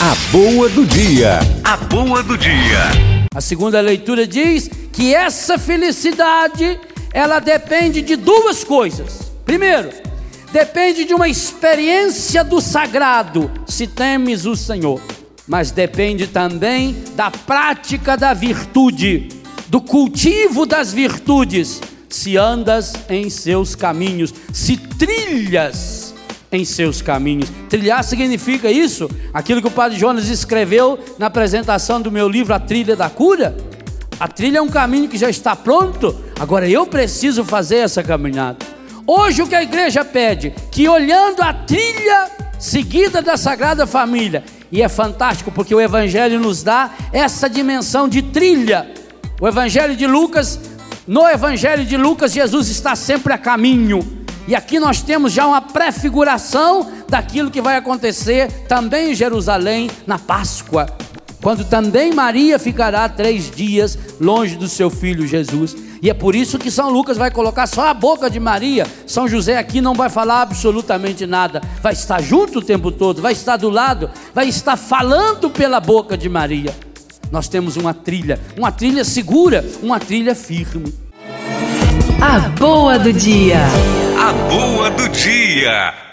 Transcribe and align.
A 0.00 0.14
boa 0.30 0.68
do 0.68 0.86
dia. 0.86 1.40
A 1.64 1.76
boa 1.76 2.22
do 2.22 2.38
dia. 2.38 2.78
A 3.34 3.40
segunda 3.40 3.80
leitura 3.80 4.28
diz 4.28 4.70
que 4.92 5.12
essa 5.12 5.58
felicidade 5.58 6.78
ela 7.12 7.40
depende 7.40 8.00
de 8.00 8.14
duas 8.14 8.62
coisas. 8.62 9.32
Primeiro, 9.44 9.90
depende 10.52 11.04
de 11.04 11.12
uma 11.12 11.28
experiência 11.28 12.44
do 12.44 12.60
sagrado, 12.60 13.50
se 13.66 13.88
temes 13.88 14.46
o 14.46 14.54
Senhor. 14.54 15.00
Mas 15.48 15.72
depende 15.72 16.28
também 16.28 16.94
da 17.16 17.32
prática 17.32 18.16
da 18.16 18.32
virtude, 18.32 19.30
do 19.66 19.80
cultivo 19.80 20.64
das 20.64 20.92
virtudes, 20.92 21.80
se 22.08 22.36
andas 22.36 22.92
em 23.10 23.28
seus 23.28 23.74
caminhos, 23.74 24.32
se 24.52 24.76
trilhas 24.76 26.07
em 26.50 26.64
seus 26.64 27.02
caminhos. 27.02 27.50
Trilhar 27.68 28.02
significa 28.02 28.70
isso, 28.70 29.10
aquilo 29.32 29.60
que 29.60 29.68
o 29.68 29.70
Padre 29.70 29.98
Jonas 29.98 30.28
escreveu 30.28 30.98
na 31.18 31.26
apresentação 31.26 32.00
do 32.00 32.10
meu 32.10 32.28
livro 32.28 32.54
A 32.54 32.58
Trilha 32.60 32.96
da 32.96 33.10
Cura. 33.10 33.56
A 34.20 34.26
trilha 34.26 34.58
é 34.58 34.62
um 34.62 34.68
caminho 34.68 35.08
que 35.08 35.16
já 35.16 35.30
está 35.30 35.54
pronto, 35.54 36.14
agora 36.40 36.68
eu 36.68 36.84
preciso 36.86 37.44
fazer 37.44 37.76
essa 37.76 38.02
caminhada. 38.02 38.58
Hoje 39.06 39.42
o 39.42 39.46
que 39.46 39.54
a 39.54 39.62
igreja 39.62 40.04
pede? 40.04 40.52
Que 40.72 40.88
olhando 40.88 41.40
a 41.40 41.54
trilha 41.54 42.28
seguida 42.58 43.22
da 43.22 43.36
Sagrada 43.36 43.86
Família, 43.86 44.42
e 44.72 44.82
é 44.82 44.88
fantástico 44.88 45.52
porque 45.52 45.74
o 45.74 45.80
Evangelho 45.80 46.40
nos 46.40 46.64
dá 46.64 46.90
essa 47.12 47.48
dimensão 47.48 48.08
de 48.08 48.20
trilha. 48.20 48.92
O 49.40 49.46
Evangelho 49.46 49.94
de 49.94 50.06
Lucas, 50.06 50.58
no 51.06 51.26
Evangelho 51.28 51.84
de 51.84 51.96
Lucas, 51.96 52.32
Jesus 52.32 52.68
está 52.68 52.96
sempre 52.96 53.32
a 53.32 53.38
caminho. 53.38 54.17
E 54.48 54.54
aqui 54.54 54.80
nós 54.80 55.02
temos 55.02 55.34
já 55.34 55.46
uma 55.46 55.60
prefiguração 55.60 56.90
daquilo 57.06 57.50
que 57.50 57.60
vai 57.60 57.76
acontecer 57.76 58.50
também 58.66 59.10
em 59.10 59.14
Jerusalém 59.14 59.90
na 60.06 60.18
Páscoa, 60.18 60.86
quando 61.42 61.66
também 61.66 62.14
Maria 62.14 62.58
ficará 62.58 63.06
três 63.10 63.50
dias 63.50 63.98
longe 64.18 64.56
do 64.56 64.66
seu 64.66 64.88
filho 64.88 65.26
Jesus. 65.26 65.76
E 66.00 66.08
é 66.08 66.14
por 66.14 66.34
isso 66.34 66.58
que 66.58 66.70
São 66.70 66.88
Lucas 66.88 67.18
vai 67.18 67.30
colocar 67.30 67.66
só 67.66 67.88
a 67.88 67.92
boca 67.92 68.30
de 68.30 68.40
Maria. 68.40 68.86
São 69.06 69.28
José 69.28 69.58
aqui 69.58 69.82
não 69.82 69.92
vai 69.92 70.08
falar 70.08 70.40
absolutamente 70.40 71.26
nada. 71.26 71.60
Vai 71.82 71.92
estar 71.92 72.22
junto 72.22 72.60
o 72.60 72.64
tempo 72.64 72.90
todo, 72.90 73.20
vai 73.20 73.34
estar 73.34 73.58
do 73.58 73.68
lado, 73.68 74.10
vai 74.34 74.48
estar 74.48 74.78
falando 74.78 75.50
pela 75.50 75.78
boca 75.78 76.16
de 76.16 76.28
Maria. 76.28 76.74
Nós 77.30 77.48
temos 77.48 77.76
uma 77.76 77.92
trilha, 77.92 78.40
uma 78.56 78.72
trilha 78.72 79.04
segura, 79.04 79.62
uma 79.82 80.00
trilha 80.00 80.34
firme. 80.34 80.94
A 82.18 82.48
boa 82.48 82.98
do 82.98 83.12
dia. 83.12 83.58
A 84.28 84.32
boa 84.32 84.90
do 84.90 85.08
dia. 85.08 86.07